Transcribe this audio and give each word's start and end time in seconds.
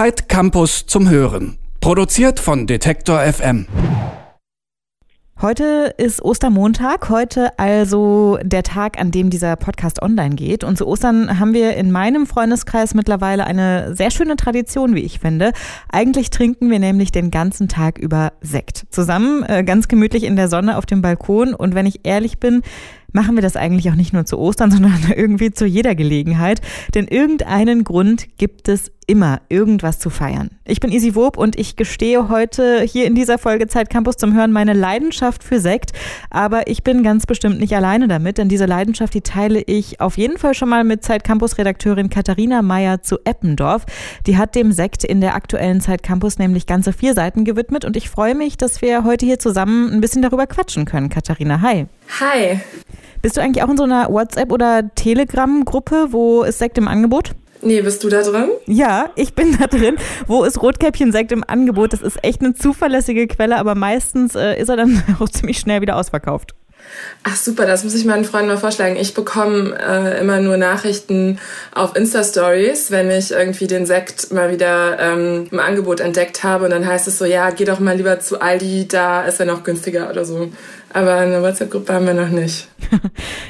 Zeit 0.00 0.30
Campus 0.30 0.86
zum 0.86 1.10
Hören. 1.10 1.58
Produziert 1.82 2.40
von 2.40 2.66
Detektor 2.66 3.20
FM. 3.20 3.66
Heute 5.42 5.94
ist 5.98 6.22
Ostermontag, 6.22 7.10
heute 7.10 7.58
also 7.58 8.38
der 8.42 8.62
Tag, 8.62 8.98
an 8.98 9.10
dem 9.10 9.28
dieser 9.28 9.56
Podcast 9.56 10.00
online 10.00 10.36
geht. 10.36 10.64
Und 10.64 10.78
zu 10.78 10.86
Ostern 10.86 11.38
haben 11.38 11.52
wir 11.52 11.76
in 11.76 11.90
meinem 11.90 12.26
Freundeskreis 12.26 12.94
mittlerweile 12.94 13.44
eine 13.46 13.94
sehr 13.94 14.10
schöne 14.10 14.36
Tradition, 14.36 14.94
wie 14.94 15.00
ich 15.00 15.18
finde. 15.18 15.52
Eigentlich 15.90 16.30
trinken 16.30 16.70
wir 16.70 16.78
nämlich 16.78 17.12
den 17.12 17.30
ganzen 17.30 17.68
Tag 17.68 17.98
über 17.98 18.32
Sekt. 18.40 18.86
Zusammen, 18.88 19.42
äh, 19.42 19.64
ganz 19.64 19.88
gemütlich 19.88 20.24
in 20.24 20.36
der 20.36 20.48
Sonne 20.48 20.78
auf 20.78 20.86
dem 20.86 21.02
Balkon. 21.02 21.52
Und 21.52 21.74
wenn 21.74 21.84
ich 21.84 22.00
ehrlich 22.04 22.38
bin, 22.38 22.62
machen 23.12 23.34
wir 23.34 23.42
das 23.42 23.56
eigentlich 23.56 23.90
auch 23.90 23.96
nicht 23.96 24.12
nur 24.12 24.24
zu 24.24 24.38
Ostern, 24.38 24.70
sondern 24.70 25.12
irgendwie 25.14 25.50
zu 25.52 25.66
jeder 25.66 25.94
Gelegenheit. 25.94 26.60
Denn 26.94 27.06
irgendeinen 27.06 27.84
Grund 27.84 28.38
gibt 28.38 28.68
es 28.68 28.92
immer, 29.10 29.40
irgendwas 29.48 29.98
zu 29.98 30.08
feiern. 30.08 30.50
Ich 30.64 30.78
bin 30.78 30.92
Isi 30.92 31.16
Wob 31.16 31.36
und 31.36 31.58
ich 31.58 31.74
gestehe 31.74 32.28
heute 32.28 32.82
hier 32.82 33.06
in 33.06 33.16
dieser 33.16 33.38
Folge 33.38 33.66
Zeit 33.66 33.90
Campus 33.90 34.16
zum 34.16 34.34
Hören 34.36 34.52
meine 34.52 34.72
Leidenschaft 34.72 35.42
für 35.42 35.58
Sekt. 35.58 35.90
Aber 36.30 36.68
ich 36.68 36.84
bin 36.84 37.02
ganz 37.02 37.26
bestimmt 37.26 37.58
nicht 37.58 37.74
alleine 37.74 38.06
damit, 38.06 38.38
denn 38.38 38.48
diese 38.48 38.66
Leidenschaft, 38.66 39.12
die 39.12 39.20
teile 39.20 39.62
ich 39.62 40.00
auf 40.00 40.16
jeden 40.16 40.38
Fall 40.38 40.54
schon 40.54 40.68
mal 40.68 40.84
mit 40.84 41.02
Zeit 41.02 41.24
Campus 41.24 41.58
Redakteurin 41.58 42.08
Katharina 42.08 42.62
Meyer 42.62 43.02
zu 43.02 43.18
Eppendorf. 43.24 43.84
Die 44.28 44.38
hat 44.38 44.54
dem 44.54 44.70
Sekt 44.70 45.02
in 45.02 45.20
der 45.20 45.34
aktuellen 45.34 45.80
Zeit 45.80 46.04
Campus 46.04 46.38
nämlich 46.38 46.66
ganze 46.66 46.92
vier 46.92 47.14
Seiten 47.14 47.44
gewidmet 47.44 47.84
und 47.84 47.96
ich 47.96 48.08
freue 48.08 48.36
mich, 48.36 48.58
dass 48.58 48.80
wir 48.80 49.02
heute 49.02 49.26
hier 49.26 49.40
zusammen 49.40 49.92
ein 49.92 50.00
bisschen 50.00 50.22
darüber 50.22 50.46
quatschen 50.46 50.84
können. 50.84 51.08
Katharina, 51.08 51.60
hi. 51.60 51.86
Hi. 52.20 52.60
Bist 53.22 53.36
du 53.36 53.40
eigentlich 53.40 53.64
auch 53.64 53.70
in 53.70 53.76
so 53.76 53.82
einer 53.82 54.08
WhatsApp- 54.08 54.52
oder 54.52 54.94
Telegram-Gruppe, 54.94 56.08
wo 56.10 56.44
ist 56.44 56.60
Sekt 56.60 56.78
im 56.78 56.86
Angebot? 56.86 57.32
Nee, 57.62 57.82
bist 57.82 58.02
du 58.04 58.08
da 58.08 58.22
drin? 58.22 58.48
Ja, 58.66 59.10
ich 59.16 59.34
bin 59.34 59.56
da 59.58 59.66
drin. 59.66 59.96
Wo 60.26 60.44
ist 60.44 60.62
Rotkäppchen-Sekt 60.62 61.32
im 61.32 61.44
Angebot? 61.46 61.92
Das 61.92 62.02
ist 62.02 62.22
echt 62.24 62.40
eine 62.40 62.54
zuverlässige 62.54 63.26
Quelle, 63.26 63.58
aber 63.58 63.74
meistens 63.74 64.34
äh, 64.34 64.58
ist 64.60 64.68
er 64.68 64.76
dann 64.76 65.02
auch 65.20 65.28
ziemlich 65.28 65.58
schnell 65.58 65.80
wieder 65.80 65.96
ausverkauft. 65.96 66.54
Ach 67.22 67.36
super, 67.36 67.66
das 67.66 67.84
muss 67.84 67.94
ich 67.94 68.04
meinen 68.04 68.24
Freunden 68.24 68.48
mal 68.48 68.56
vorschlagen. 68.56 68.96
Ich 68.96 69.14
bekomme 69.14 69.78
äh, 69.78 70.20
immer 70.20 70.40
nur 70.40 70.56
Nachrichten 70.56 71.38
auf 71.74 71.94
Insta-Stories, 71.94 72.90
wenn 72.90 73.10
ich 73.10 73.30
irgendwie 73.30 73.66
den 73.66 73.86
Sekt 73.86 74.32
mal 74.32 74.50
wieder 74.50 74.98
ähm, 74.98 75.46
im 75.50 75.60
Angebot 75.60 76.00
entdeckt 76.00 76.42
habe. 76.42 76.64
Und 76.64 76.70
dann 76.70 76.86
heißt 76.86 77.06
es 77.06 77.18
so, 77.18 77.24
ja, 77.24 77.50
geh 77.50 77.64
doch 77.64 77.78
mal 77.78 77.96
lieber 77.96 78.20
zu 78.20 78.40
Aldi, 78.40 78.88
da 78.88 79.22
ist 79.22 79.38
er 79.38 79.46
noch 79.46 79.62
günstiger 79.62 80.10
oder 80.10 80.24
so. 80.24 80.50
Aber 80.92 81.14
eine 81.14 81.40
WhatsApp-Gruppe 81.40 81.92
haben 81.92 82.06
wir 82.06 82.14
noch 82.14 82.30
nicht. 82.30 82.68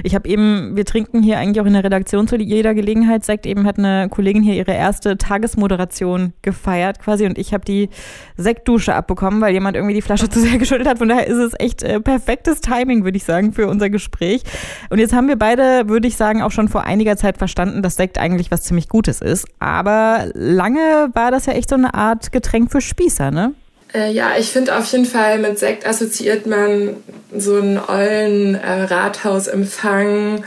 Ich 0.03 0.15
habe 0.15 0.29
eben, 0.29 0.77
wir 0.77 0.87
trinken 0.87 1.23
hier 1.23 1.39
eigentlich 1.39 1.61
auch 1.61 1.67
in 1.67 1.75
der 1.75 1.85
Redaktion 1.85 2.27
zu 2.27 2.37
jeder 2.37 2.73
Gelegenheit 2.73 3.23
Sekt. 3.25 3.45
Eben 3.45 3.67
hat 3.67 3.79
eine 3.79 4.09
Kollegin 4.09 4.43
hier 4.43 4.55
ihre 4.55 4.73
erste 4.73 5.19
Tagesmoderation 5.19 6.33
gefeiert 6.41 7.01
quasi 7.01 7.27
und 7.27 7.37
ich 7.37 7.53
habe 7.53 7.65
die 7.65 7.91
Sektdusche 8.39 8.95
abbekommen, 8.95 9.43
weil 9.43 9.53
jemand 9.53 9.77
irgendwie 9.77 9.95
die 9.95 10.03
Flasche 10.03 10.29
zu 10.31 10.41
sehr 10.41 10.59
geschüttet 10.59 10.89
hat. 10.89 10.99
Von 10.99 11.11
daher 11.11 11.27
ist 11.27 11.37
es 11.37 11.53
echt 11.59 11.83
äh, 11.83 12.01
perfektes 12.01 12.63
Timing, 12.63 13.05
würde 13.05 13.19
ich 13.19 13.25
sagen, 13.25 13.53
für 13.53 13.69
unser 13.69 13.91
Gespräch. 13.91 14.43
Und 14.89 14.99
jetzt 14.99 15.13
haben 15.13 15.29
wir 15.29 15.37
beide, 15.37 15.89
würde 15.89 16.09
ich 16.09 16.17
sagen, 16.17 16.41
auch 16.43 16.51
schon 16.51 16.69
vor 16.69 16.85
einiger 16.85 17.17
Zeit 17.17 17.37
verstanden, 17.37 17.83
dass 17.83 17.97
Sekt 17.97 18.19
eigentlich 18.19 18.51
was 18.51 18.63
ziemlich 18.63 18.89
Gutes 18.89 19.21
ist. 19.21 19.47
Aber 19.59 20.31
lange 20.33 21.11
war 21.13 21.31
das 21.31 21.45
ja 21.45 21.53
echt 21.53 21.69
so 21.69 21.77
eine 21.77 21.93
Art 21.93 22.33
Getränk 22.33 22.73
für 22.73 22.81
Spießer, 22.81 23.31
ne? 23.31 23.55
Äh, 23.95 24.13
ja, 24.13 24.33
ich 24.39 24.51
finde 24.51 24.77
auf 24.77 24.87
jeden 24.93 25.05
Fall, 25.05 25.39
mit 25.39 25.59
Sekt 25.59 25.87
assoziiert 25.87 26.47
man 26.47 26.97
so 27.37 27.57
einen 27.57 27.79
ollen 27.79 28.55
äh, 28.55 28.83
Rathausempfang 28.83 30.45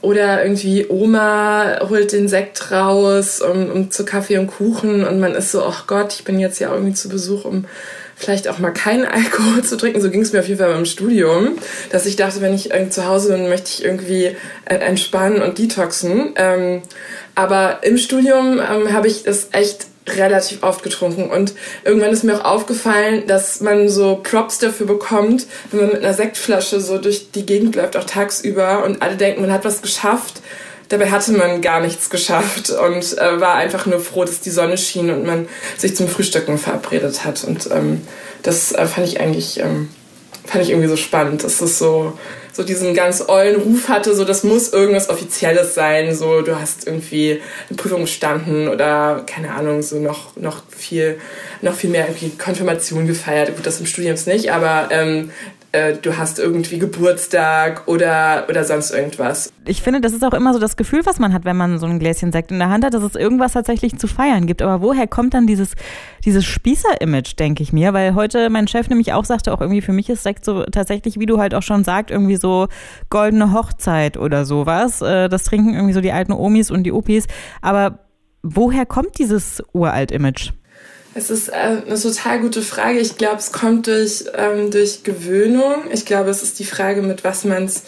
oder 0.00 0.42
irgendwie 0.42 0.86
Oma 0.88 1.80
holt 1.88 2.12
den 2.12 2.28
Sekt 2.28 2.70
raus 2.70 3.40
um, 3.40 3.70
um 3.70 3.90
zu 3.90 4.04
Kaffee 4.04 4.38
und 4.38 4.46
Kuchen 4.46 5.04
und 5.04 5.20
man 5.20 5.34
ist 5.34 5.52
so, 5.52 5.62
ach 5.64 5.86
Gott, 5.86 6.14
ich 6.14 6.24
bin 6.24 6.38
jetzt 6.38 6.58
ja 6.58 6.72
irgendwie 6.72 6.94
zu 6.94 7.08
Besuch, 7.08 7.44
um 7.44 7.64
vielleicht 8.14 8.48
auch 8.48 8.58
mal 8.58 8.70
keinen 8.70 9.04
Alkohol 9.06 9.62
zu 9.62 9.76
trinken. 9.76 10.00
So 10.00 10.10
ging 10.10 10.22
es 10.22 10.32
mir 10.32 10.40
auf 10.40 10.48
jeden 10.48 10.60
Fall 10.60 10.72
beim 10.72 10.86
Studium, 10.86 11.58
dass 11.90 12.06
ich 12.06 12.16
dachte, 12.16 12.40
wenn 12.40 12.54
ich 12.54 12.70
zu 12.90 13.06
Hause 13.06 13.32
bin, 13.32 13.48
möchte 13.48 13.70
ich 13.72 13.84
irgendwie 13.84 14.36
äh, 14.64 14.76
entspannen 14.76 15.42
und 15.42 15.58
detoxen. 15.58 16.32
Ähm, 16.36 16.82
aber 17.34 17.80
im 17.82 17.98
Studium 17.98 18.58
ähm, 18.58 18.92
habe 18.92 19.08
ich 19.08 19.24
das 19.24 19.48
echt 19.52 19.86
relativ 20.08 20.62
oft 20.62 20.82
getrunken 20.82 21.30
und 21.30 21.54
irgendwann 21.84 22.12
ist 22.12 22.24
mir 22.24 22.36
auch 22.36 22.44
aufgefallen, 22.44 23.26
dass 23.26 23.60
man 23.60 23.88
so 23.88 24.20
Props 24.22 24.58
dafür 24.58 24.86
bekommt, 24.86 25.46
wenn 25.70 25.80
man 25.80 25.90
mit 25.90 26.04
einer 26.04 26.14
Sektflasche 26.14 26.80
so 26.80 26.98
durch 26.98 27.32
die 27.32 27.46
Gegend 27.46 27.76
läuft, 27.76 27.96
auch 27.96 28.04
tagsüber 28.04 28.84
und 28.84 29.02
alle 29.02 29.16
denken, 29.16 29.40
man 29.40 29.52
hat 29.52 29.64
was 29.64 29.82
geschafft. 29.82 30.40
Dabei 30.88 31.10
hatte 31.10 31.32
man 31.32 31.62
gar 31.62 31.80
nichts 31.80 32.10
geschafft 32.10 32.70
und 32.70 33.18
äh, 33.18 33.40
war 33.40 33.56
einfach 33.56 33.86
nur 33.86 33.98
froh, 33.98 34.24
dass 34.24 34.40
die 34.40 34.50
Sonne 34.50 34.78
schien 34.78 35.10
und 35.10 35.26
man 35.26 35.48
sich 35.76 35.96
zum 35.96 36.06
Frühstücken 36.06 36.58
verabredet 36.58 37.24
hat. 37.24 37.42
Und 37.42 37.68
ähm, 37.72 38.02
das 38.44 38.70
äh, 38.70 38.86
fand 38.86 39.08
ich 39.08 39.18
eigentlich 39.18 39.58
ähm, 39.58 39.88
fand 40.46 40.64
ich 40.64 40.70
irgendwie 40.70 40.88
so 40.88 40.96
spannend, 40.96 41.44
dass 41.44 41.58
das 41.58 41.78
so 41.78 42.14
so 42.56 42.62
diesen 42.62 42.94
ganz 42.94 43.22
ollen 43.28 43.60
Ruf 43.60 43.88
hatte, 43.88 44.14
so 44.14 44.24
das 44.24 44.42
muss 44.42 44.72
irgendwas 44.72 45.10
Offizielles 45.10 45.74
sein, 45.74 46.14
so 46.14 46.40
du 46.40 46.58
hast 46.58 46.86
irgendwie 46.86 47.42
eine 47.68 47.76
Prüfung 47.76 48.02
bestanden 48.02 48.68
oder 48.68 49.24
keine 49.26 49.52
Ahnung, 49.52 49.82
so 49.82 50.00
noch, 50.00 50.34
noch 50.36 50.62
viel, 50.70 51.20
noch 51.60 51.74
viel 51.74 51.90
mehr 51.90 52.08
irgendwie 52.08 52.30
Konfirmation 52.30 53.06
gefeiert. 53.06 53.54
Gut, 53.54 53.66
das 53.66 53.78
im 53.78 53.86
Studium 53.86 54.14
ist 54.14 54.26
nicht, 54.26 54.50
aber 54.52 54.88
ähm, 54.90 55.30
äh, 55.76 55.96
du 56.00 56.16
hast 56.16 56.38
irgendwie 56.38 56.78
Geburtstag 56.78 57.86
oder, 57.86 58.46
oder 58.48 58.64
sonst 58.64 58.92
irgendwas. 58.92 59.52
Ich 59.66 59.82
finde, 59.82 60.00
das 60.00 60.12
ist 60.12 60.24
auch 60.24 60.32
immer 60.32 60.52
so 60.54 60.58
das 60.58 60.76
Gefühl, 60.76 61.04
was 61.04 61.18
man 61.18 61.32
hat, 61.32 61.44
wenn 61.44 61.56
man 61.56 61.78
so 61.78 61.86
ein 61.86 61.98
Gläschen 61.98 62.32
Sekt 62.32 62.50
in 62.50 62.58
der 62.58 62.70
Hand 62.70 62.84
hat, 62.84 62.94
dass 62.94 63.02
es 63.02 63.14
irgendwas 63.14 63.52
tatsächlich 63.52 63.98
zu 63.98 64.06
feiern 64.06 64.46
gibt. 64.46 64.62
Aber 64.62 64.80
woher 64.80 65.06
kommt 65.06 65.34
dann 65.34 65.46
dieses, 65.46 65.74
dieses 66.24 66.44
Spießer-Image, 66.44 67.38
denke 67.38 67.62
ich 67.62 67.72
mir? 67.72 67.92
Weil 67.92 68.14
heute 68.14 68.48
mein 68.48 68.68
Chef 68.68 68.88
nämlich 68.88 69.12
auch 69.12 69.24
sagte, 69.24 69.52
auch 69.52 69.60
irgendwie 69.60 69.82
für 69.82 69.92
mich 69.92 70.08
ist 70.08 70.22
Sekt 70.22 70.44
so 70.44 70.64
tatsächlich, 70.64 71.18
wie 71.20 71.26
du 71.26 71.38
halt 71.38 71.54
auch 71.54 71.62
schon 71.62 71.84
sagst, 71.84 72.10
irgendwie 72.10 72.36
so 72.36 72.68
goldene 73.10 73.52
Hochzeit 73.52 74.16
oder 74.16 74.44
sowas. 74.44 75.02
Äh, 75.02 75.28
das 75.28 75.44
trinken 75.44 75.74
irgendwie 75.74 75.94
so 75.94 76.00
die 76.00 76.12
alten 76.12 76.32
Omis 76.32 76.70
und 76.70 76.84
die 76.84 76.92
Opis. 76.92 77.26
Aber 77.60 77.98
woher 78.42 78.86
kommt 78.86 79.18
dieses 79.18 79.62
Uralt-Image? 79.72 80.52
Es 81.16 81.30
ist 81.30 81.48
äh, 81.48 81.54
eine 81.54 81.98
total 81.98 82.40
gute 82.40 82.60
Frage. 82.60 82.98
Ich 82.98 83.16
glaube, 83.16 83.38
es 83.38 83.50
kommt 83.50 83.86
durch, 83.86 84.26
ähm, 84.36 84.70
durch 84.70 85.02
Gewöhnung. 85.02 85.84
Ich 85.90 86.04
glaube, 86.04 86.28
es 86.28 86.42
ist 86.42 86.58
die 86.58 86.64
Frage, 86.66 87.00
mit 87.00 87.24
was 87.24 87.44
man 87.44 87.64
es 87.64 87.84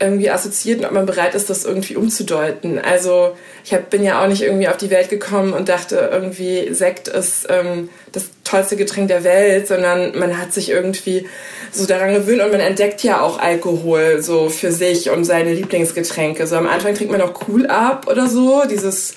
irgendwie 0.00 0.30
assoziiert 0.30 0.80
und 0.80 0.86
ob 0.86 0.92
man 0.92 1.06
bereit 1.06 1.34
ist, 1.36 1.48
das 1.48 1.64
irgendwie 1.64 1.96
umzudeuten. 1.96 2.78
Also 2.78 3.34
ich 3.64 3.72
hab, 3.72 3.88
bin 3.88 4.02
ja 4.02 4.22
auch 4.22 4.26
nicht 4.26 4.42
irgendwie 4.42 4.68
auf 4.68 4.76
die 4.76 4.90
Welt 4.90 5.08
gekommen 5.08 5.52
und 5.54 5.68
dachte 5.68 6.10
irgendwie, 6.12 6.74
Sekt 6.74 7.08
ist 7.08 7.46
ähm, 7.48 7.88
das 8.12 8.30
tollste 8.44 8.76
Getränk 8.76 9.08
der 9.08 9.24
Welt, 9.24 9.68
sondern 9.68 10.18
man 10.18 10.36
hat 10.36 10.52
sich 10.52 10.68
irgendwie 10.68 11.26
so 11.72 11.86
daran 11.86 12.14
gewöhnt 12.14 12.42
und 12.42 12.50
man 12.50 12.60
entdeckt 12.60 13.02
ja 13.04 13.20
auch 13.20 13.38
Alkohol 13.38 14.22
so 14.22 14.50
für 14.50 14.72
sich 14.72 15.08
und 15.08 15.24
seine 15.24 15.54
Lieblingsgetränke. 15.54 16.46
So 16.46 16.56
am 16.56 16.66
Anfang 16.66 16.94
trinkt 16.94 17.12
man 17.12 17.22
auch 17.22 17.48
Cool 17.48 17.66
Up 17.66 18.06
oder 18.10 18.28
so, 18.28 18.64
dieses 18.68 19.14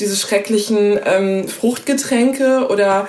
diese 0.00 0.16
schrecklichen 0.16 0.98
ähm, 1.04 1.48
Fruchtgetränke 1.48 2.66
oder 2.68 3.08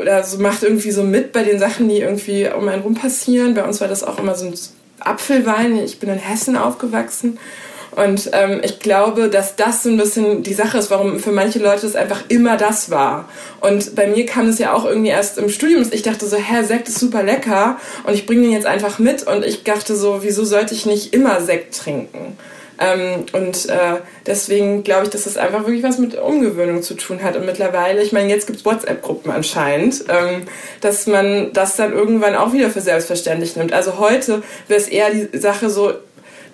oder 0.00 0.22
so 0.24 0.38
macht 0.38 0.62
irgendwie 0.62 0.90
so 0.90 1.02
mit 1.02 1.32
bei 1.32 1.42
den 1.42 1.58
Sachen, 1.58 1.88
die 1.88 2.00
irgendwie 2.00 2.48
um 2.48 2.68
einen 2.68 2.82
rum 2.82 2.94
passieren. 2.94 3.54
Bei 3.54 3.64
uns 3.64 3.80
war 3.80 3.88
das 3.88 4.02
auch 4.04 4.18
immer 4.18 4.34
so 4.34 4.46
ein 4.46 4.54
Apfelwein. 5.00 5.78
Ich 5.78 5.98
bin 5.98 6.10
in 6.10 6.18
Hessen 6.18 6.56
aufgewachsen. 6.56 7.38
Und 7.92 8.28
ähm, 8.32 8.60
ich 8.62 8.78
glaube, 8.80 9.30
dass 9.30 9.56
das 9.56 9.82
so 9.82 9.88
ein 9.88 9.96
bisschen 9.96 10.42
die 10.42 10.52
Sache 10.52 10.76
ist, 10.76 10.90
warum 10.90 11.18
für 11.18 11.32
manche 11.32 11.58
Leute 11.58 11.86
es 11.86 11.96
einfach 11.96 12.24
immer 12.28 12.58
das 12.58 12.90
war. 12.90 13.26
Und 13.60 13.94
bei 13.94 14.06
mir 14.06 14.26
kam 14.26 14.48
es 14.48 14.58
ja 14.58 14.74
auch 14.74 14.84
irgendwie 14.84 15.08
erst 15.08 15.38
im 15.38 15.48
Studium. 15.48 15.82
Ich 15.90 16.02
dachte 16.02 16.26
so, 16.26 16.36
Herr, 16.36 16.62
Sekt 16.64 16.88
ist 16.88 16.98
super 16.98 17.22
lecker 17.22 17.78
und 18.04 18.12
ich 18.12 18.26
bringe 18.26 18.42
den 18.42 18.52
jetzt 18.52 18.66
einfach 18.66 18.98
mit. 18.98 19.26
Und 19.26 19.46
ich 19.46 19.64
dachte 19.64 19.96
so, 19.96 20.22
wieso 20.22 20.44
sollte 20.44 20.74
ich 20.74 20.84
nicht 20.84 21.14
immer 21.14 21.40
Sekt 21.40 21.74
trinken? 21.74 22.36
Ähm, 22.78 23.26
und 23.32 23.68
äh, 23.68 24.00
deswegen 24.26 24.82
glaube 24.82 25.04
ich, 25.04 25.10
dass 25.10 25.24
das 25.24 25.36
einfach 25.36 25.60
wirklich 25.60 25.82
was 25.82 25.98
mit 25.98 26.16
Umgewöhnung 26.16 26.82
zu 26.82 26.94
tun 26.94 27.22
hat. 27.22 27.36
Und 27.36 27.46
mittlerweile, 27.46 28.02
ich 28.02 28.12
meine, 28.12 28.28
jetzt 28.28 28.46
gibt 28.46 28.58
es 28.58 28.64
WhatsApp-Gruppen 28.64 29.30
anscheinend, 29.30 30.04
ähm, 30.08 30.42
dass 30.80 31.06
man 31.06 31.52
das 31.52 31.76
dann 31.76 31.92
irgendwann 31.92 32.34
auch 32.34 32.52
wieder 32.52 32.70
für 32.70 32.80
selbstverständlich 32.80 33.56
nimmt. 33.56 33.72
Also 33.72 33.98
heute 33.98 34.42
wäre 34.68 34.80
es 34.80 34.88
eher 34.88 35.10
die 35.10 35.38
Sache 35.38 35.70
so, 35.70 35.94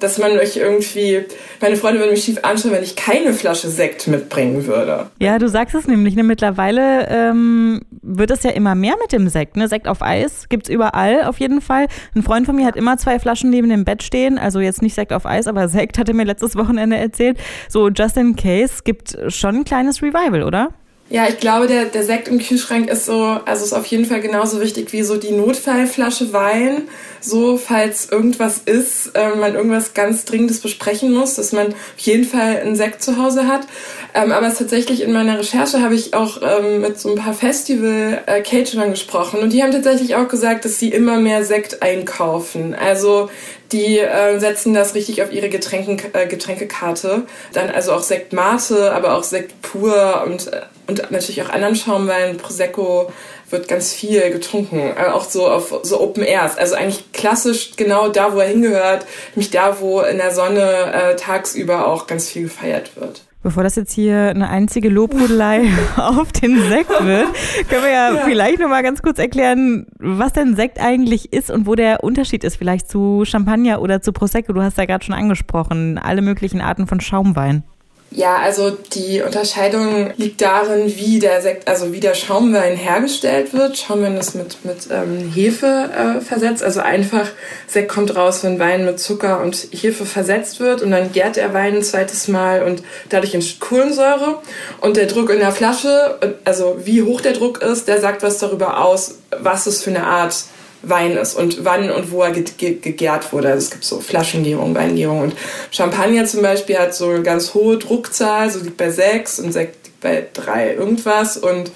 dass 0.02 0.19
man 0.19 0.32
euch 0.32 0.56
irgendwie, 0.56 1.25
meine 1.60 1.76
Freunde 1.76 2.00
würden 2.00 2.10
mich 2.10 2.25
schief 2.25 2.38
anschauen, 2.43 2.72
wenn 2.72 2.82
ich 2.82 2.96
keine 2.96 3.32
Flasche 3.32 3.69
Sekt 3.69 4.08
mitbringen 4.08 4.66
würde. 4.66 5.06
Ja, 5.20 5.38
du 5.38 5.49
sagst 5.49 5.75
es 5.75 5.87
nämlich, 5.87 6.16
ne? 6.16 6.22
mittlerweile 6.22 7.08
ähm, 7.08 7.82
wird 8.02 8.31
es 8.31 8.43
ja 8.43 8.50
immer 8.50 8.75
mehr 8.75 8.94
mit 9.00 9.12
dem 9.12 9.28
Sekt. 9.28 9.56
Ne? 9.56 9.69
Sekt 9.69 9.88
auf 9.88 10.02
Eis 10.02 10.49
gibt 10.49 10.69
es 10.69 10.75
überall 10.75 11.25
auf 11.25 11.38
jeden 11.38 11.60
Fall. 11.60 11.87
Ein 12.14 12.22
Freund 12.22 12.46
von 12.46 12.56
mir 12.56 12.66
hat 12.66 12.76
immer 12.76 12.96
zwei 12.96 13.19
Flaschen 13.19 13.50
neben 13.50 13.69
dem 13.69 13.84
Bett 13.84 14.02
stehen, 14.02 14.38
also 14.38 14.60
jetzt 14.60 14.82
nicht 14.82 14.94
Sekt 14.94 15.12
auf 15.12 15.26
Eis, 15.26 15.46
aber 15.46 15.69
Sekt 15.69 15.99
hat 15.99 16.08
er 16.08 16.14
mir 16.14 16.25
letztes 16.25 16.56
Wochenende 16.56 16.96
erzählt. 16.96 17.38
So 17.69 17.88
just 17.88 18.16
in 18.16 18.37
case 18.37 18.82
gibt 18.84 19.16
schon 19.28 19.56
ein 19.56 19.64
kleines 19.64 20.02
Revival, 20.02 20.43
oder? 20.43 20.70
Ja, 21.12 21.28
ich 21.28 21.36
glaube, 21.36 21.66
der, 21.66 21.84
der 21.84 22.04
Sekt 22.04 22.26
im 22.28 22.38
Kühlschrank 22.38 22.88
ist 22.88 23.04
so, 23.04 23.38
also 23.44 23.66
ist 23.66 23.74
auf 23.74 23.84
jeden 23.84 24.06
Fall 24.06 24.22
genauso 24.22 24.62
wichtig 24.62 24.94
wie 24.94 25.02
so 25.02 25.18
die 25.18 25.32
Notfallflasche 25.32 26.32
Wein. 26.32 26.88
So, 27.20 27.58
falls 27.58 28.10
irgendwas 28.10 28.56
ist, 28.64 29.08
äh, 29.14 29.36
man 29.36 29.54
irgendwas 29.54 29.92
ganz 29.92 30.24
Dringendes 30.24 30.60
besprechen 30.60 31.12
muss, 31.12 31.34
dass 31.34 31.52
man 31.52 31.74
auf 31.74 31.98
jeden 31.98 32.24
Fall 32.24 32.60
einen 32.60 32.76
Sekt 32.76 33.02
zu 33.02 33.18
Hause 33.18 33.46
hat. 33.46 33.66
Ähm, 34.14 34.32
aber 34.32 34.54
tatsächlich 34.54 35.02
in 35.02 35.12
meiner 35.12 35.38
Recherche 35.38 35.82
habe 35.82 35.94
ich 35.94 36.14
auch 36.14 36.40
ähm, 36.40 36.80
mit 36.80 36.98
so 36.98 37.10
ein 37.10 37.16
paar 37.16 37.34
Festival-Caterern 37.34 38.92
gesprochen 38.92 39.40
und 39.40 39.52
die 39.52 39.62
haben 39.62 39.72
tatsächlich 39.72 40.16
auch 40.16 40.28
gesagt, 40.28 40.64
dass 40.64 40.78
sie 40.78 40.88
immer 40.88 41.18
mehr 41.18 41.44
Sekt 41.44 41.82
einkaufen. 41.82 42.74
Also 42.74 43.28
die 43.72 43.98
äh, 43.98 44.38
setzen 44.38 44.74
das 44.74 44.94
richtig 44.94 45.22
auf 45.22 45.32
ihre 45.32 45.48
Getränken, 45.48 45.98
äh, 46.12 46.26
Getränkekarte. 46.26 47.22
Dann 47.52 47.70
also 47.70 47.92
auch 47.92 48.02
Sekt 48.02 48.32
Mate, 48.32 48.92
aber 48.92 49.16
auch 49.16 49.24
Sekt 49.24 49.60
pur 49.62 50.22
und, 50.26 50.52
äh, 50.52 50.62
und 50.87 51.11
natürlich 51.11 51.43
auch 51.43 51.50
anderen 51.50 51.76
Schaumwein, 51.76 52.37
Prosecco 52.37 53.12
wird 53.50 53.69
ganz 53.69 53.93
viel 53.93 54.31
getrunken. 54.31 54.79
Äh, 54.79 55.11
auch 55.12 55.25
so 55.25 55.46
auf 55.46 55.81
so 55.82 56.00
Open 56.00 56.25
Airs. 56.25 56.56
Also 56.56 56.75
eigentlich 56.75 57.12
klassisch 57.12 57.73
genau 57.76 58.08
da, 58.08 58.34
wo 58.34 58.38
er 58.38 58.49
hingehört. 58.49 59.06
Nämlich 59.34 59.50
da, 59.50 59.81
wo 59.81 60.00
in 60.00 60.17
der 60.17 60.32
Sonne 60.32 60.93
äh, 60.93 61.17
tagsüber 61.17 61.87
auch 61.87 62.06
ganz 62.06 62.29
viel 62.29 62.44
gefeiert 62.44 62.96
wird. 62.96 63.23
Bevor 63.43 63.64
das 63.64 63.75
jetzt 63.75 63.93
hier 63.93 64.29
eine 64.29 64.49
einzige 64.49 64.88
Lobhudelei 64.88 65.64
auf 65.96 66.31
den 66.31 66.69
Sekt 66.69 66.90
wird, 66.90 67.26
können 67.69 67.82
wir 67.82 67.90
ja, 67.90 68.14
ja. 68.14 68.23
vielleicht 68.25 68.61
noch 68.61 68.69
mal 68.69 68.84
ganz 68.84 69.02
kurz 69.02 69.19
erklären, 69.19 69.87
was 69.99 70.32
denn 70.32 70.55
Sekt 70.55 70.81
eigentlich 70.81 71.32
ist 71.32 71.50
und 71.50 71.67
wo 71.67 71.75
der 71.75 72.05
Unterschied 72.05 72.44
ist, 72.44 72.56
vielleicht 72.56 72.88
zu 72.88 73.25
Champagner 73.25 73.82
oder 73.82 74.00
zu 74.00 74.12
Prosecco. 74.12 74.52
Du 74.52 74.62
hast 74.62 74.79
ja 74.79 74.84
gerade 74.84 75.05
schon 75.05 75.14
angesprochen, 75.14 75.99
alle 75.99 76.23
möglichen 76.23 76.61
Arten 76.61 76.87
von 76.87 77.00
Schaumwein. 77.00 77.64
Ja, 78.14 78.36
also 78.36 78.70
die 78.70 79.22
Unterscheidung 79.22 80.12
liegt 80.16 80.42
darin, 80.42 80.94
wie 80.96 81.18
der 81.18 81.40
Sekt, 81.40 81.66
also 81.66 81.92
wie 81.92 82.00
der 82.00 82.14
Schaumwein 82.14 82.76
hergestellt 82.76 83.54
wird. 83.54 83.78
Schaumwein 83.78 84.18
ist 84.18 84.34
mit, 84.34 84.64
mit 84.64 84.88
ähm, 84.90 85.30
Hefe 85.32 85.88
äh, 85.96 86.20
versetzt. 86.20 86.62
Also 86.62 86.80
einfach 86.80 87.28
Sekt 87.66 87.88
kommt 87.88 88.14
raus, 88.14 88.44
wenn 88.44 88.58
Wein 88.58 88.84
mit 88.84 89.00
Zucker 89.00 89.40
und 89.40 89.56
Hefe 89.70 90.04
versetzt 90.04 90.60
wird 90.60 90.82
und 90.82 90.90
dann 90.90 91.12
gärt 91.12 91.36
der 91.36 91.54
Wein 91.54 91.76
ein 91.76 91.82
zweites 91.82 92.28
Mal 92.28 92.62
und 92.62 92.82
dadurch 93.08 93.34
entsteht 93.34 93.60
Kohlensäure. 93.60 94.40
Und 94.80 94.98
der 94.98 95.06
Druck 95.06 95.30
in 95.30 95.38
der 95.38 95.52
Flasche, 95.52 96.18
also 96.44 96.80
wie 96.84 97.02
hoch 97.02 97.22
der 97.22 97.32
Druck 97.32 97.62
ist, 97.62 97.88
der 97.88 98.00
sagt 98.00 98.22
was 98.22 98.38
darüber 98.38 98.84
aus, 98.84 99.20
was 99.30 99.66
es 99.66 99.82
für 99.82 99.90
eine 99.90 100.06
Art 100.06 100.34
Wein 100.82 101.17
ist 101.17 101.34
und 101.34 101.64
wann 101.64 101.90
und 101.90 102.11
wo 102.11 102.23
er 102.23 102.32
gegärt 102.32 103.32
wurde. 103.32 103.49
Also 103.49 103.58
es 103.58 103.70
gibt 103.70 103.84
so 103.84 104.00
Flaschengärung, 104.00 104.75
Weingärung 104.75 105.20
und 105.20 105.34
Champagner 105.70 106.25
zum 106.25 106.43
Beispiel 106.43 106.79
hat 106.79 106.94
so 106.94 107.08
eine 107.08 107.23
ganz 107.23 107.55
hohe 107.55 107.79
Druckzahl, 107.79 108.50
so 108.50 108.61
liegt 108.61 108.76
bei 108.76 108.90
sechs 108.90 109.38
und 109.38 109.52
Sekt 109.52 109.87
liegt 109.87 110.00
bei 110.00 110.26
drei 110.32 110.75
irgendwas 110.75 111.37
und 111.37 111.70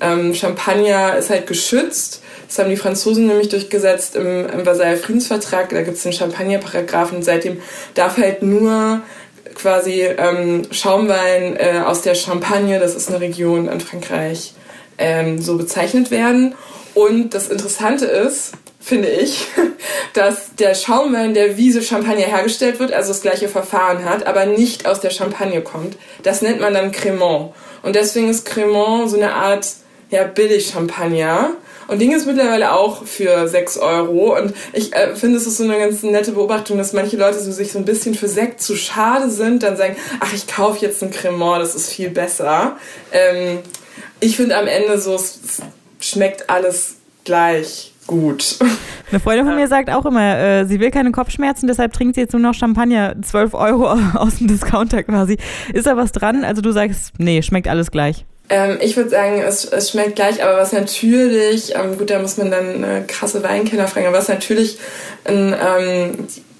ähm, 0.00 0.34
Champagner 0.34 1.16
ist 1.16 1.30
halt 1.30 1.46
geschützt. 1.46 2.22
Das 2.48 2.58
haben 2.58 2.70
die 2.70 2.76
Franzosen 2.76 3.26
nämlich 3.26 3.48
durchgesetzt 3.48 4.16
im, 4.16 4.46
im 4.48 4.64
Versailler 4.64 4.96
Friedensvertrag. 4.96 5.68
Da 5.68 5.82
gibt 5.82 5.96
es 5.96 6.02
den 6.02 6.12
Champagner-Paragraphen 6.12 7.22
seitdem 7.22 7.60
darf 7.94 8.16
halt 8.16 8.42
nur 8.42 9.02
quasi 9.54 10.02
ähm, 10.02 10.62
Schaumwein 10.70 11.56
äh, 11.56 11.82
aus 11.84 12.02
der 12.02 12.14
Champagne, 12.14 12.78
das 12.78 12.94
ist 12.94 13.08
eine 13.08 13.20
Region 13.20 13.68
in 13.68 13.80
Frankreich, 13.80 14.54
ähm, 14.98 15.40
so 15.40 15.56
bezeichnet 15.56 16.10
werden. 16.10 16.54
Und 16.94 17.34
das 17.34 17.48
Interessante 17.48 18.06
ist, 18.06 18.52
finde 18.80 19.08
ich, 19.08 19.46
dass 20.14 20.54
der 20.56 20.74
Schaumwein, 20.74 21.34
der 21.34 21.56
wie 21.56 21.70
so 21.70 21.80
Champagner 21.80 22.24
hergestellt 22.24 22.80
wird, 22.80 22.92
also 22.92 23.08
das 23.08 23.22
gleiche 23.22 23.48
Verfahren 23.48 24.04
hat, 24.04 24.26
aber 24.26 24.46
nicht 24.46 24.86
aus 24.86 25.00
der 25.00 25.10
Champagne 25.10 25.60
kommt. 25.60 25.96
Das 26.22 26.42
nennt 26.42 26.60
man 26.60 26.74
dann 26.74 26.90
Cremant. 26.90 27.52
Und 27.82 27.96
deswegen 27.96 28.28
ist 28.28 28.44
Cremant 28.46 29.10
so 29.10 29.16
eine 29.16 29.32
Art 29.34 29.66
ja, 30.10 30.24
Billig-Champagner. 30.24 31.50
Und 31.86 31.98
Ding 31.98 32.12
ist 32.12 32.26
mittlerweile 32.26 32.72
auch 32.72 33.04
für 33.04 33.48
6 33.48 33.78
Euro. 33.78 34.36
Und 34.38 34.54
ich 34.72 34.92
äh, 34.92 35.14
finde, 35.16 35.38
es 35.38 35.46
ist 35.46 35.56
so 35.56 35.64
eine 35.64 35.78
ganz 35.78 36.02
nette 36.02 36.32
Beobachtung, 36.32 36.78
dass 36.78 36.92
manche 36.92 37.16
Leute 37.16 37.40
so 37.40 37.50
sich 37.50 37.72
so 37.72 37.78
ein 37.78 37.84
bisschen 37.84 38.14
für 38.14 38.28
Sekt 38.28 38.62
zu 38.62 38.76
schade 38.76 39.30
sind, 39.30 39.62
dann 39.62 39.76
sagen, 39.76 39.96
ach, 40.20 40.32
ich 40.32 40.46
kaufe 40.46 40.84
jetzt 40.84 41.02
ein 41.02 41.10
Cremant, 41.10 41.62
das 41.62 41.74
ist 41.74 41.90
viel 41.90 42.10
besser. 42.10 42.76
Ähm, 43.12 43.58
ich 44.20 44.36
finde 44.36 44.56
am 44.56 44.66
Ende 44.66 45.00
so, 45.00 45.14
es 45.14 45.62
schmeckt 46.00 46.50
alles 46.50 46.96
gleich 47.24 47.92
gut. 48.06 48.56
Eine 49.10 49.20
Freundin 49.20 49.46
von 49.46 49.54
mir 49.54 49.68
sagt 49.68 49.90
auch 49.90 50.04
immer, 50.04 50.36
äh, 50.38 50.66
sie 50.66 50.80
will 50.80 50.90
keine 50.90 51.12
Kopfschmerzen, 51.12 51.66
deshalb 51.66 51.92
trinkt 51.92 52.16
sie 52.16 52.22
jetzt 52.22 52.32
nur 52.32 52.42
noch 52.42 52.54
Champagner, 52.54 53.14
12 53.22 53.54
Euro 53.54 53.86
aus 54.14 54.38
dem 54.38 54.48
Discounter 54.48 55.02
quasi. 55.02 55.36
Ist 55.72 55.86
da 55.86 55.96
was 55.96 56.12
dran? 56.12 56.44
Also 56.44 56.62
du 56.62 56.72
sagst, 56.72 57.12
nee, 57.18 57.42
schmeckt 57.42 57.68
alles 57.68 57.90
gleich. 57.90 58.24
Ähm, 58.48 58.78
ich 58.80 58.96
würde 58.96 59.10
sagen, 59.10 59.40
es, 59.40 59.64
es, 59.64 59.90
schmeckt 59.90 60.16
gleich, 60.16 60.42
aber 60.42 60.56
was 60.56 60.72
natürlich, 60.72 61.74
ähm, 61.76 61.98
gut, 61.98 62.10
da 62.10 62.18
muss 62.18 62.36
man 62.36 62.50
dann 62.50 62.82
äh, 62.82 63.02
krasse 63.06 63.44
Weinkenner 63.44 63.86
fragen, 63.86 64.08
aber 64.08 64.18
was 64.18 64.28
natürlich 64.28 64.78
ähm, 65.24 65.54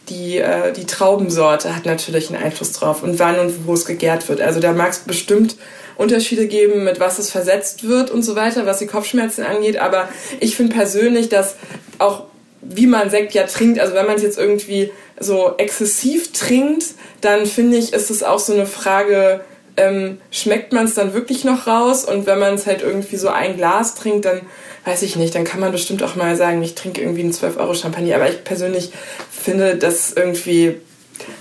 die, 0.09 0.39
äh, 0.39 0.73
die 0.73 0.87
Traubensorte 0.87 1.75
hat 1.75 1.87
natürlich 1.87 2.33
einen 2.33 2.43
Einfluss 2.43 2.73
drauf 2.73 3.03
und 3.03 3.19
wann 3.19 3.39
und 3.39 3.67
wo 3.67 3.75
es 3.75 3.87
gegärt 3.87 4.29
wird. 4.29 4.41
Also 4.41 4.61
da 4.61 4.73
mag 4.73 4.91
es 4.91 5.01
bestimmt 5.01 5.57
Unterschiede 6.01 6.47
geben, 6.47 6.85
mit 6.85 6.99
was 6.99 7.19
es 7.19 7.31
versetzt 7.31 7.87
wird 7.87 8.11
und 8.11 8.23
so 8.23 8.35
weiter, 8.35 8.67
was 8.67 8.79
die 8.79 8.87
Kopfschmerzen 8.87 9.45
angeht. 9.45 9.79
Aber 9.79 10.09
ich 10.41 10.57
finde 10.57 10.75
persönlich, 10.75 11.29
dass 11.29 11.57
auch 11.99 12.25
wie 12.63 12.87
man 12.87 13.11
Sekt 13.11 13.35
ja 13.35 13.45
trinkt, 13.45 13.79
also 13.79 13.95
wenn 13.95 14.07
man 14.07 14.17
es 14.17 14.23
jetzt 14.23 14.39
irgendwie 14.39 14.93
so 15.19 15.55
exzessiv 15.57 16.33
trinkt, 16.33 16.85
dann 17.21 17.47
finde 17.47 17.77
ich, 17.77 17.93
ist 17.93 18.11
es 18.11 18.23
auch 18.23 18.39
so 18.39 18.53
eine 18.53 18.67
Frage, 18.67 19.41
ähm, 19.77 20.21
schmeckt 20.31 20.73
man 20.73 20.85
es 20.85 20.95
dann 20.95 21.15
wirklich 21.15 21.45
noch 21.45 21.67
raus? 21.67 22.05
Und 22.05 22.27
wenn 22.27 22.39
man 22.39 22.55
es 22.55 22.67
halt 22.67 22.83
irgendwie 22.83 23.17
so 23.17 23.29
ein 23.29 23.57
Glas 23.57 23.95
trinkt, 23.95 24.25
dann 24.25 24.43
weiß 24.85 25.03
ich 25.03 25.17
nicht, 25.17 25.35
dann 25.35 25.45
kann 25.45 25.61
man 25.61 25.73
bestimmt 25.73 26.03
auch 26.03 26.17
mal 26.17 26.37
sagen, 26.37 26.63
ich 26.63 26.75
trinke 26.75 27.01
irgendwie 27.01 27.23
einen 27.23 27.33
12 27.33 27.59
Euro 27.59 27.75
Champagner. 27.75 28.17
Aber 28.17 28.29
ich 28.29 28.45
persönlich 28.45 28.93
finde 29.31 29.77
das 29.77 30.13
irgendwie 30.13 30.77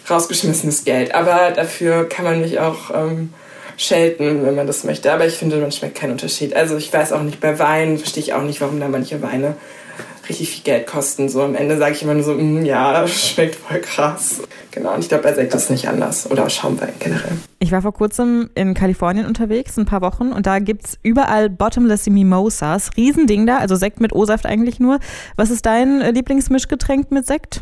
rausgeschmissenes 0.09 0.85
Geld. 0.85 1.15
Aber 1.15 1.51
dafür 1.51 2.07
kann 2.07 2.25
man 2.25 2.41
mich 2.41 2.59
auch 2.59 2.91
ähm, 2.93 3.33
schelten, 3.79 4.45
wenn 4.45 4.55
man 4.55 4.67
das 4.67 4.83
möchte. 4.83 5.11
Aber 5.11 5.25
ich 5.25 5.35
finde, 5.35 5.57
man 5.57 5.71
schmeckt 5.71 5.95
keinen 5.95 6.11
Unterschied. 6.11 6.53
Also 6.55 6.77
ich 6.77 6.93
weiß 6.93 7.13
auch 7.13 7.23
nicht, 7.23 7.39
bei 7.39 7.57
Wein 7.59 7.97
verstehe 7.97 8.21
ich 8.21 8.33
auch 8.33 8.43
nicht, 8.43 8.59
warum 8.61 8.79
da 8.79 8.89
manche 8.89 9.21
Weine 9.21 9.55
richtig 10.27 10.49
viel 10.49 10.63
Geld 10.63 10.85
kosten. 10.85 11.29
So 11.29 11.41
am 11.41 11.55
Ende 11.55 11.77
sage 11.77 11.95
ich 11.95 12.03
immer 12.03 12.13
nur 12.13 12.23
so, 12.23 12.33
mm, 12.33 12.63
ja, 12.65 13.07
schmeckt 13.07 13.55
voll 13.55 13.79
krass. 13.79 14.41
Genau, 14.71 14.93
und 14.93 14.99
ich 14.99 15.09
glaube, 15.09 15.23
bei 15.23 15.33
Sekt 15.33 15.53
ist 15.55 15.63
es 15.63 15.69
nicht 15.69 15.87
anders. 15.87 16.29
Oder 16.29 16.49
Schaumwein 16.49 16.93
generell. 16.99 17.31
Ich 17.59 17.71
war 17.71 17.81
vor 17.81 17.93
kurzem 17.93 18.49
in 18.53 18.73
Kalifornien 18.73 19.25
unterwegs, 19.25 19.77
ein 19.77 19.85
paar 19.85 20.01
Wochen, 20.01 20.31
und 20.31 20.45
da 20.45 20.59
gibt 20.59 20.85
es 20.85 20.99
überall 21.01 21.49
Bottomless 21.49 22.07
Mimosas. 22.07 22.91
Riesending 22.95 23.47
da, 23.47 23.57
also 23.57 23.75
Sekt 23.75 24.01
mit 24.01 24.13
O-Saft 24.13 24.45
eigentlich 24.45 24.79
nur. 24.79 24.99
Was 25.35 25.49
ist 25.49 25.65
dein 25.65 26.01
äh, 26.01 26.11
Lieblingsmischgetränk 26.11 27.11
mit 27.11 27.25
Sekt? 27.25 27.61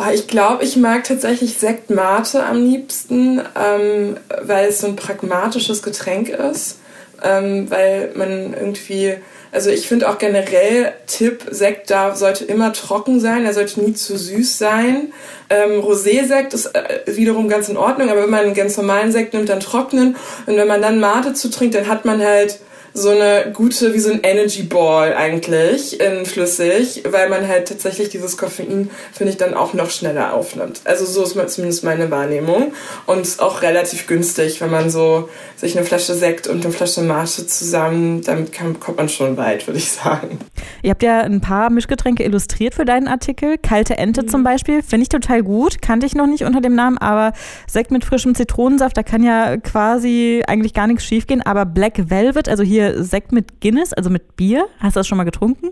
Oh, 0.00 0.12
ich 0.14 0.28
glaube, 0.28 0.62
ich 0.62 0.76
mag 0.76 1.02
tatsächlich 1.02 1.58
Sekt 1.58 1.90
Mate 1.90 2.44
am 2.44 2.62
liebsten, 2.64 3.40
ähm, 3.60 4.16
weil 4.42 4.68
es 4.68 4.80
so 4.80 4.86
ein 4.86 4.94
pragmatisches 4.94 5.82
Getränk 5.82 6.28
ist. 6.28 6.78
Ähm, 7.20 7.68
weil 7.68 8.12
man 8.14 8.54
irgendwie, 8.54 9.16
also 9.50 9.70
ich 9.70 9.88
finde 9.88 10.08
auch 10.08 10.18
generell 10.18 10.92
Tipp, 11.08 11.46
Sekt 11.50 11.90
darf, 11.90 12.14
sollte 12.14 12.44
immer 12.44 12.72
trocken 12.72 13.18
sein, 13.18 13.44
er 13.44 13.54
sollte 13.54 13.80
nie 13.80 13.92
zu 13.92 14.16
süß 14.16 14.56
sein. 14.56 15.12
Ähm, 15.50 15.80
Rosé-Sekt 15.80 16.54
ist 16.54 16.66
äh, 16.76 17.00
wiederum 17.06 17.48
ganz 17.48 17.68
in 17.68 17.76
Ordnung, 17.76 18.08
aber 18.08 18.22
wenn 18.22 18.30
man 18.30 18.44
einen 18.44 18.54
ganz 18.54 18.76
normalen 18.76 19.10
Sekt 19.10 19.34
nimmt, 19.34 19.48
dann 19.48 19.58
trocknen. 19.58 20.14
Und 20.46 20.56
wenn 20.56 20.68
man 20.68 20.80
dann 20.80 21.00
Mate 21.00 21.34
zu 21.34 21.50
trinkt, 21.50 21.74
dann 21.74 21.88
hat 21.88 22.04
man 22.04 22.22
halt 22.22 22.60
so 22.94 23.10
eine 23.10 23.52
gute, 23.52 23.94
wie 23.94 23.98
so 23.98 24.10
ein 24.10 24.20
Energy 24.22 24.62
Ball 24.62 25.14
eigentlich 25.14 26.00
in 26.00 26.26
flüssig, 26.26 27.04
weil 27.08 27.28
man 27.28 27.46
halt 27.46 27.68
tatsächlich 27.68 28.08
dieses 28.08 28.36
Koffein, 28.36 28.90
finde 29.12 29.32
ich, 29.32 29.38
dann 29.38 29.54
auch 29.54 29.74
noch 29.74 29.90
schneller 29.90 30.34
aufnimmt. 30.34 30.80
Also 30.84 31.04
so 31.04 31.22
ist 31.22 31.54
zumindest 31.54 31.84
meine 31.84 32.10
Wahrnehmung. 32.10 32.72
Und 33.06 33.40
auch 33.40 33.62
relativ 33.62 34.06
günstig, 34.06 34.60
wenn 34.60 34.70
man 34.70 34.90
so 34.90 35.28
sich 35.56 35.76
eine 35.76 35.84
Flasche 35.84 36.14
Sekt 36.14 36.46
und 36.46 36.64
eine 36.64 36.72
Flasche 36.72 37.02
Marche 37.02 37.46
zusammen, 37.46 38.22
damit 38.22 38.52
kann, 38.52 38.78
kommt 38.80 38.98
man 38.98 39.08
schon 39.08 39.36
weit, 39.36 39.66
würde 39.66 39.78
ich 39.78 39.90
sagen. 39.90 40.38
Ihr 40.82 40.90
habt 40.90 41.02
ja 41.02 41.20
ein 41.20 41.40
paar 41.40 41.70
Mischgetränke 41.70 42.22
illustriert 42.24 42.74
für 42.74 42.84
deinen 42.84 43.08
Artikel. 43.08 43.58
Kalte 43.58 43.96
Ente 43.98 44.22
mhm. 44.22 44.28
zum 44.28 44.44
Beispiel, 44.44 44.82
finde 44.82 45.02
ich 45.02 45.08
total 45.08 45.42
gut. 45.42 45.82
Kannte 45.82 46.06
ich 46.06 46.14
noch 46.14 46.26
nicht 46.26 46.44
unter 46.44 46.60
dem 46.60 46.74
Namen, 46.74 46.98
aber 46.98 47.32
Sekt 47.66 47.90
mit 47.90 48.04
frischem 48.04 48.34
Zitronensaft, 48.34 48.96
da 48.96 49.02
kann 49.02 49.22
ja 49.22 49.56
quasi 49.56 50.42
eigentlich 50.46 50.74
gar 50.74 50.86
nichts 50.86 51.04
schiefgehen. 51.04 51.42
Aber 51.42 51.64
Black 51.64 52.10
Velvet, 52.10 52.48
also 52.48 52.62
hier 52.62 52.87
Sekt 53.02 53.32
mit 53.32 53.60
Guinness, 53.60 53.92
also 53.92 54.10
mit 54.10 54.36
Bier. 54.36 54.66
Hast 54.78 54.96
du 54.96 55.00
das 55.00 55.06
schon 55.06 55.18
mal 55.18 55.24
getrunken? 55.24 55.70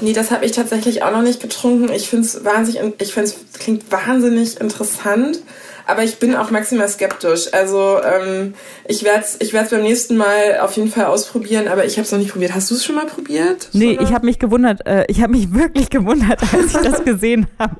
Nee, 0.00 0.12
das 0.12 0.30
habe 0.30 0.44
ich 0.44 0.52
tatsächlich 0.52 1.02
auch 1.02 1.10
noch 1.10 1.22
nicht 1.22 1.40
getrunken. 1.40 1.90
Ich 1.92 2.08
finde 2.08 2.26
es 2.26 2.44
wahnsinnig, 2.44 3.00
ich 3.00 3.12
finde 3.14 3.30
es 3.30 3.58
klingt 3.58 3.90
wahnsinnig 3.90 4.60
interessant. 4.60 5.40
Aber 5.86 6.02
ich 6.02 6.18
bin 6.18 6.34
auch 6.34 6.50
maximal 6.50 6.88
skeptisch. 6.88 7.52
Also 7.52 7.98
ähm, 8.02 8.54
ich 8.88 9.04
werde 9.04 9.20
es 9.20 9.40
ich 9.40 9.52
werd's 9.52 9.70
beim 9.70 9.82
nächsten 9.82 10.16
Mal 10.16 10.58
auf 10.60 10.76
jeden 10.76 10.90
Fall 10.90 11.06
ausprobieren, 11.06 11.68
aber 11.68 11.84
ich 11.84 11.96
habe 11.96 12.02
es 12.02 12.12
noch 12.12 12.18
nicht 12.18 12.32
probiert. 12.32 12.54
Hast 12.54 12.70
du 12.70 12.74
es 12.74 12.84
schon 12.84 12.96
mal 12.96 13.06
probiert? 13.06 13.68
Nee, 13.72 13.86
Sondern? 13.86 14.04
ich 14.04 14.12
habe 14.12 14.26
mich 14.26 14.38
gewundert, 14.38 14.86
äh, 14.86 15.04
ich 15.08 15.22
habe 15.22 15.32
mich 15.32 15.52
wirklich 15.54 15.88
gewundert, 15.90 16.42
als 16.52 16.74
ich 16.74 16.80
das 16.80 17.04
gesehen 17.04 17.46
habe. 17.58 17.76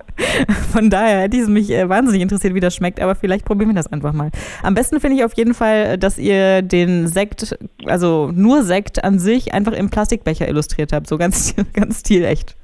Von 0.72 0.88
daher 0.88 1.22
hätte 1.22 1.36
es 1.36 1.48
mich 1.48 1.70
äh, 1.70 1.88
wahnsinnig 1.88 2.22
interessiert, 2.22 2.54
wie 2.54 2.60
das 2.60 2.74
schmeckt, 2.74 3.00
aber 3.00 3.14
vielleicht 3.14 3.44
probieren 3.44 3.70
wir 3.70 3.76
das 3.76 3.88
einfach 3.88 4.12
mal. 4.12 4.30
Am 4.62 4.74
besten 4.74 5.00
finde 5.00 5.16
ich 5.16 5.24
auf 5.24 5.34
jeden 5.34 5.54
Fall, 5.54 5.98
dass 5.98 6.18
ihr 6.18 6.62
den 6.62 7.08
Sekt, 7.08 7.56
also 7.86 8.30
nur 8.32 8.62
Sekt 8.62 9.02
an 9.02 9.18
sich, 9.18 9.52
einfach 9.52 9.72
im 9.72 9.90
Plastikbecher 9.90 10.48
illustriert 10.48 10.92
habt. 10.92 11.08
So 11.08 11.18
ganz, 11.18 11.54
ganz 11.72 12.00
stilecht. 12.00 12.56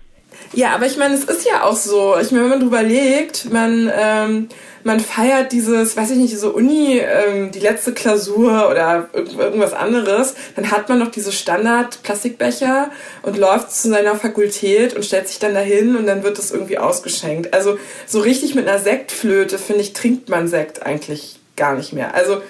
Ja, 0.54 0.74
aber 0.74 0.86
ich 0.86 0.96
meine, 0.96 1.14
es 1.14 1.24
ist 1.24 1.46
ja 1.46 1.64
auch 1.64 1.76
so. 1.76 2.16
Ich 2.20 2.30
meine, 2.30 2.44
wenn 2.44 2.50
man 2.50 2.60
drüber 2.60 2.82
legt, 2.82 3.50
man, 3.50 3.90
ähm, 3.94 4.48
man 4.84 5.00
feiert 5.00 5.52
dieses, 5.52 5.96
weiß 5.96 6.10
ich 6.10 6.18
nicht, 6.18 6.32
diese 6.32 6.52
Uni, 6.52 6.98
ähm, 6.98 7.52
die 7.52 7.60
letzte 7.60 7.92
Klausur 7.92 8.68
oder 8.70 9.08
irgendwas 9.12 9.72
anderes, 9.72 10.34
dann 10.56 10.70
hat 10.70 10.88
man 10.88 10.98
noch 10.98 11.10
diese 11.10 11.32
Standard-Plastikbecher 11.32 12.90
und 13.22 13.38
läuft 13.38 13.72
zu 13.72 13.88
seiner 13.88 14.16
Fakultät 14.16 14.94
und 14.94 15.04
stellt 15.04 15.28
sich 15.28 15.38
dann 15.38 15.54
dahin 15.54 15.96
und 15.96 16.06
dann 16.06 16.22
wird 16.22 16.38
das 16.38 16.50
irgendwie 16.50 16.78
ausgeschenkt. 16.78 17.54
Also 17.54 17.78
so 18.06 18.20
richtig 18.20 18.54
mit 18.54 18.68
einer 18.68 18.78
Sektflöte, 18.78 19.58
finde 19.58 19.82
ich, 19.82 19.92
trinkt 19.94 20.28
man 20.28 20.48
Sekt 20.48 20.84
eigentlich 20.84 21.36
gar 21.56 21.74
nicht 21.74 21.92
mehr. 21.92 22.14
Also 22.14 22.42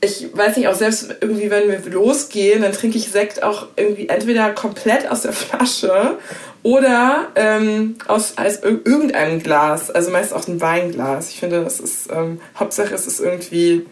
ich 0.00 0.36
weiß 0.36 0.56
nicht, 0.56 0.68
auch 0.68 0.74
selbst 0.74 1.14
irgendwie, 1.20 1.50
wenn 1.50 1.68
wir 1.68 1.80
losgehen, 1.90 2.62
dann 2.62 2.72
trinke 2.72 2.98
ich 2.98 3.10
Sekt 3.10 3.42
auch 3.42 3.68
irgendwie 3.76 4.08
entweder 4.08 4.50
komplett 4.50 5.10
aus 5.10 5.22
der 5.22 5.32
Flasche 5.34 6.18
oder 6.64 7.28
ähm, 7.36 7.94
aus 8.08 8.32
als 8.36 8.62
irgendeinem 8.64 9.40
Glas, 9.40 9.92
also 9.92 10.10
meist 10.10 10.34
auch 10.34 10.48
ein 10.48 10.60
Weinglas. 10.60 11.30
Ich 11.30 11.38
finde, 11.38 11.62
das 11.62 11.78
ist 11.78 12.10
ähm, 12.10 12.40
Hauptsache, 12.58 12.92
es 12.92 13.06
ist 13.06 13.20
irgendwie 13.20 13.86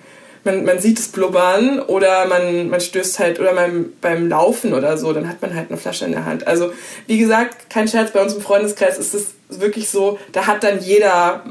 man, 0.45 0.65
man 0.65 0.81
sieht 0.81 0.99
es 0.99 1.09
blubbern 1.09 1.81
oder 1.81 2.27
man, 2.27 2.69
man 2.69 2.81
stößt 2.81 3.19
halt 3.19 3.39
oder 3.41 3.55
beim, 3.55 3.93
beim 4.01 4.29
Laufen 4.29 4.75
oder 4.75 4.99
so, 4.99 5.13
dann 5.13 5.29
hat 5.29 5.41
man 5.41 5.55
halt 5.55 5.71
eine 5.71 5.79
Flasche 5.79 6.05
in 6.05 6.13
der 6.13 6.25
Hand. 6.25 6.47
Also 6.47 6.73
wie 7.07 7.19
gesagt, 7.19 7.71
kein 7.71 7.89
Scherz, 7.89 8.13
bei 8.13 8.23
uns 8.23 8.35
im 8.35 8.41
Freundeskreis 8.41 8.99
ist 8.99 9.15
es 9.15 9.35
wirklich 9.49 9.89
so, 9.89 10.19
da 10.33 10.47
hat 10.47 10.65
dann 10.65 10.81
jeder 10.81 11.45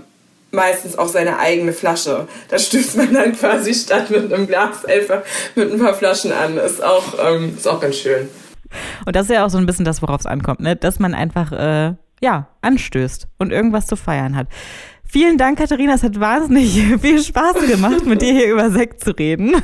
meistens 0.52 0.98
auch 0.98 1.08
seine 1.08 1.40
eigene 1.40 1.72
Flasche. 1.72 2.28
Da 2.50 2.60
stößt 2.60 2.98
man 2.98 3.14
dann 3.14 3.38
quasi 3.38 3.74
statt 3.74 4.10
mit 4.10 4.32
einem 4.34 4.48
Glas 4.48 4.84
einfach 4.84 5.22
mit 5.56 5.72
ein 5.72 5.80
paar 5.80 5.94
Flaschen 5.94 6.34
an. 6.34 6.58
Ist 6.58 6.84
auch, 6.84 7.14
ähm, 7.26 7.56
ist 7.56 7.68
auch 7.68 7.80
ganz 7.80 7.96
schön. 7.96 8.28
Und 9.06 9.16
das 9.16 9.24
ist 9.24 9.36
ja 9.36 9.46
auch 9.46 9.50
so 9.50 9.58
ein 9.58 9.66
bisschen 9.66 9.86
das, 9.86 10.02
worauf 10.02 10.22
es 10.22 10.26
ankommt, 10.26 10.60
ne? 10.60 10.76
dass 10.76 11.00
man 11.00 11.14
einfach 11.14 11.52
äh, 11.52 11.96
ja, 12.22 12.48
anstößt 12.62 13.28
und 13.40 13.52
irgendwas 13.52 13.88
zu 13.88 13.96
feiern 13.96 14.36
hat. 14.36 14.48
Vielen 15.04 15.38
Dank, 15.38 15.60
Katharina. 15.60 15.96
Es 15.96 16.04
hat 16.04 16.18
wahnsinnig 16.22 16.82
viel 17.02 17.22
Spaß 17.22 17.68
gemacht, 17.68 18.06
mit 18.06 18.22
dir 18.22 18.32
hier 18.32 18.54
über 18.54 18.70
Sekt 18.72 19.04
zu 19.04 19.12
reden. 19.12 19.56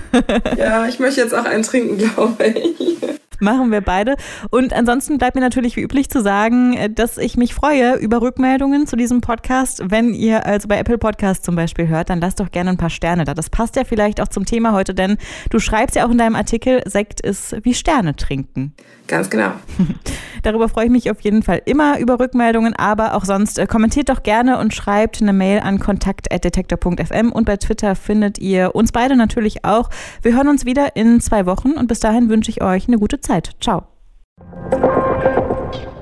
Ja, 0.58 0.88
ich 0.88 1.00
möchte 1.00 1.22
jetzt 1.22 1.34
auch 1.34 1.46
einen 1.46 1.64
trinken, 1.64 1.98
glaube 2.16 2.48
ich. 2.48 2.97
Machen 3.40 3.72
wir 3.72 3.82
beide. 3.82 4.16
Und 4.50 4.74
ansonsten 4.74 5.18
bleibt 5.18 5.36
mir 5.36 5.42
natürlich 5.42 5.76
wie 5.76 5.82
üblich 5.82 6.10
zu 6.10 6.22
sagen, 6.22 6.74
äh, 6.74 6.90
dass 6.90 7.18
ich 7.18 7.38
mich 7.38 7.54
freue 7.54 7.96
über 7.96 8.22
Rückmeldungen 8.22 8.88
zu 8.88 8.96
diesem 8.96 9.22
Podcast. 9.22 9.82
Wenn 9.86 10.14
ihr 10.14 10.46
also 10.46 10.68
bei 10.68 10.78
Apple 10.78 10.98
Podcasts 10.98 11.44
zum 11.44 11.56
Beispiel 11.56 11.88
hört, 11.88 12.10
dann 12.10 12.20
lasst 12.20 12.40
doch 12.40 12.52
gerne 12.52 12.72
ein 12.72 12.78
paar 12.78 12.90
Sterne 12.90 13.26
da. 13.26 13.34
Das 13.34 13.50
passt 13.50 13.76
ja 13.76 13.84
vielleicht 13.84 14.22
auch 14.22 14.28
zum 14.28 14.46
Thema 14.46 14.74
heute, 14.74 14.94
denn 14.94 15.18
du 15.50 15.60
schreibst 15.60 15.96
ja 15.96 16.06
auch 16.06 16.12
in 16.12 16.18
deinem 16.18 16.36
Artikel, 16.36 16.82
Sekt 16.86 17.22
ist 17.22 17.56
wie 17.64 17.74
Sterne 17.74 18.16
trinken. 18.16 18.74
Ganz 19.08 19.30
genau. 19.30 19.52
Darüber 20.44 20.70
freue 20.70 20.86
ich 20.86 20.92
mich 20.92 21.12
auf 21.12 21.22
jeden 21.22 21.44
Fall 21.44 21.62
immer 21.66 22.00
über 22.00 22.20
Rückmeldungen, 22.20 22.76
aber 22.76 23.16
auch 23.16 23.26
sonst 23.26 23.60
äh, 23.60 23.68
kommentiert 23.68 24.10
doch 24.10 24.24
gerne 24.24 24.58
und 24.60 24.74
schreibt 24.74 25.22
eine 25.22 25.34
Mail 25.34 25.60
an 25.60 25.80
kontakt.detektor.fm 25.80 27.32
und 27.32 27.46
bei 27.46 27.58
Twitter 27.58 27.96
findet 27.96 28.40
ihr 28.40 28.76
uns 28.76 28.92
beide 28.92 29.16
natürlich 29.16 29.66
auch. 29.66 29.90
Wir 30.22 30.36
hören 30.36 30.48
uns 30.48 30.66
wieder 30.66 30.96
in 30.96 31.20
zwei 31.22 31.46
Wochen 31.46 31.72
und 31.72 31.88
bis 31.88 32.00
dahin 32.00 32.30
wünsche 32.30 32.52
ich 32.52 32.62
euch 32.62 32.88
eine 32.88 32.98
gute 32.98 33.22
Zeit. 33.22 33.52
Ciao. 33.62 33.84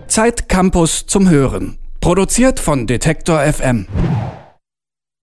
Zeit 0.08 0.50
Campus 0.50 1.06
zum 1.06 1.30
Hören. 1.30 1.78
Produziert 2.00 2.60
von 2.60 2.88
Detektor 2.88 3.40
FM. 3.42 3.88